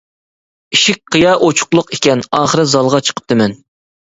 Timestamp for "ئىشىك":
0.77-1.01